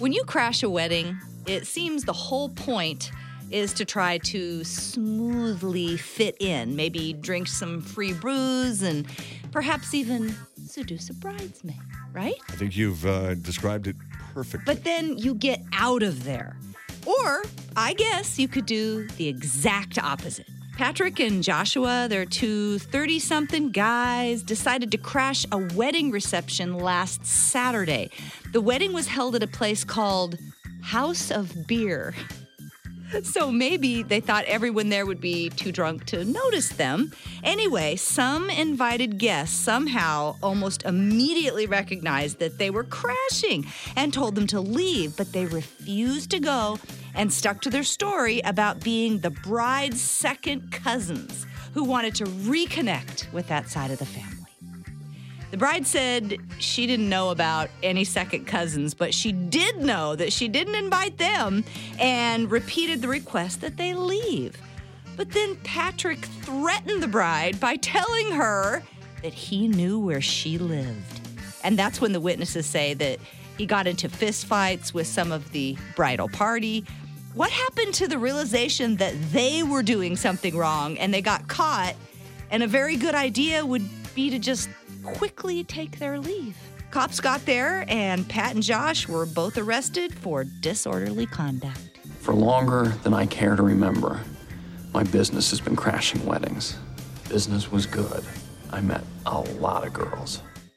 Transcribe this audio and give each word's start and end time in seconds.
When 0.00 0.14
you 0.14 0.24
crash 0.24 0.62
a 0.62 0.70
wedding, 0.70 1.20
it 1.44 1.66
seems 1.66 2.04
the 2.04 2.14
whole 2.14 2.48
point 2.48 3.12
is 3.50 3.74
to 3.74 3.84
try 3.84 4.16
to 4.16 4.64
smoothly 4.64 5.98
fit 5.98 6.38
in, 6.40 6.74
maybe 6.74 7.12
drink 7.12 7.48
some 7.48 7.82
free 7.82 8.14
brews 8.14 8.80
and 8.80 9.06
perhaps 9.52 9.92
even 9.92 10.34
seduce 10.66 11.10
a 11.10 11.12
bridesmaid, 11.12 11.76
right? 12.14 12.32
I 12.48 12.52
think 12.52 12.78
you've 12.78 13.04
uh, 13.04 13.34
described 13.34 13.88
it 13.88 13.96
perfectly. 14.32 14.64
But 14.64 14.84
then 14.84 15.18
you 15.18 15.34
get 15.34 15.62
out 15.74 16.02
of 16.02 16.24
there. 16.24 16.56
Or 17.04 17.42
I 17.76 17.92
guess 17.92 18.38
you 18.38 18.48
could 18.48 18.64
do 18.64 19.06
the 19.18 19.28
exact 19.28 19.98
opposite. 19.98 20.48
Patrick 20.80 21.20
and 21.20 21.42
Joshua, 21.42 22.06
they're 22.08 22.24
two 22.24 22.78
30 22.78 23.18
something 23.18 23.70
guys, 23.70 24.42
decided 24.42 24.90
to 24.92 24.96
crash 24.96 25.44
a 25.52 25.58
wedding 25.74 26.10
reception 26.10 26.72
last 26.72 27.26
Saturday. 27.26 28.08
The 28.52 28.62
wedding 28.62 28.94
was 28.94 29.06
held 29.06 29.36
at 29.36 29.42
a 29.42 29.46
place 29.46 29.84
called 29.84 30.38
House 30.80 31.30
of 31.30 31.66
Beer. 31.66 32.14
So 33.24 33.52
maybe 33.52 34.02
they 34.02 34.20
thought 34.20 34.46
everyone 34.46 34.88
there 34.88 35.04
would 35.04 35.20
be 35.20 35.50
too 35.50 35.70
drunk 35.70 36.06
to 36.06 36.24
notice 36.24 36.70
them. 36.70 37.12
Anyway, 37.42 37.96
some 37.96 38.48
invited 38.48 39.18
guests 39.18 39.54
somehow 39.54 40.36
almost 40.42 40.84
immediately 40.84 41.66
recognized 41.66 42.38
that 42.38 42.56
they 42.56 42.70
were 42.70 42.84
crashing 42.84 43.66
and 43.96 44.14
told 44.14 44.34
them 44.34 44.46
to 44.46 44.60
leave, 44.60 45.14
but 45.16 45.32
they 45.32 45.44
refused 45.44 46.30
to 46.30 46.40
go 46.40 46.78
and 47.14 47.32
stuck 47.32 47.60
to 47.62 47.70
their 47.70 47.82
story 47.82 48.40
about 48.40 48.80
being 48.80 49.18
the 49.18 49.30
bride's 49.30 50.00
second 50.00 50.72
cousins 50.72 51.46
who 51.74 51.84
wanted 51.84 52.14
to 52.16 52.24
reconnect 52.24 53.32
with 53.32 53.48
that 53.48 53.68
side 53.68 53.90
of 53.90 53.98
the 53.98 54.06
family. 54.06 54.36
The 55.50 55.56
bride 55.56 55.86
said 55.86 56.36
she 56.58 56.86
didn't 56.86 57.08
know 57.08 57.30
about 57.30 57.70
any 57.82 58.04
second 58.04 58.46
cousins, 58.46 58.94
but 58.94 59.12
she 59.12 59.32
did 59.32 59.78
know 59.78 60.14
that 60.14 60.32
she 60.32 60.46
didn't 60.46 60.76
invite 60.76 61.18
them 61.18 61.64
and 61.98 62.50
repeated 62.50 63.02
the 63.02 63.08
request 63.08 63.60
that 63.62 63.76
they 63.76 63.94
leave. 63.94 64.56
But 65.16 65.32
then 65.32 65.56
Patrick 65.56 66.20
threatened 66.20 67.02
the 67.02 67.08
bride 67.08 67.58
by 67.58 67.76
telling 67.76 68.30
her 68.32 68.82
that 69.22 69.34
he 69.34 69.66
knew 69.66 69.98
where 69.98 70.20
she 70.20 70.56
lived. 70.56 71.20
And 71.64 71.78
that's 71.78 72.00
when 72.00 72.12
the 72.12 72.20
witnesses 72.20 72.64
say 72.64 72.94
that 72.94 73.18
he 73.58 73.66
got 73.66 73.86
into 73.86 74.08
fistfights 74.08 74.94
with 74.94 75.06
some 75.06 75.32
of 75.32 75.50
the 75.52 75.76
bridal 75.96 76.28
party. 76.28 76.86
What 77.34 77.50
happened 77.52 77.94
to 77.94 78.08
the 78.08 78.18
realization 78.18 78.96
that 78.96 79.14
they 79.30 79.62
were 79.62 79.84
doing 79.84 80.16
something 80.16 80.56
wrong 80.56 80.98
and 80.98 81.14
they 81.14 81.22
got 81.22 81.46
caught? 81.46 81.94
And 82.50 82.64
a 82.64 82.66
very 82.66 82.96
good 82.96 83.14
idea 83.14 83.64
would 83.64 83.88
be 84.16 84.30
to 84.30 84.38
just 84.40 84.68
quickly 85.04 85.62
take 85.62 86.00
their 86.00 86.18
leave. 86.18 86.56
Cops 86.90 87.20
got 87.20 87.46
there, 87.46 87.84
and 87.86 88.28
Pat 88.28 88.54
and 88.54 88.64
Josh 88.64 89.06
were 89.06 89.26
both 89.26 89.56
arrested 89.56 90.12
for 90.12 90.42
disorderly 90.42 91.26
conduct. 91.26 92.00
For 92.18 92.34
longer 92.34 92.94
than 93.04 93.14
I 93.14 93.26
care 93.26 93.54
to 93.54 93.62
remember, 93.62 94.20
my 94.92 95.04
business 95.04 95.50
has 95.50 95.60
been 95.60 95.76
crashing 95.76 96.26
weddings. 96.26 96.76
Business 97.28 97.70
was 97.70 97.86
good. 97.86 98.24
I 98.70 98.80
met 98.80 99.04
a 99.26 99.38
lot 99.38 99.86
of 99.86 99.92
girls. 99.92 100.42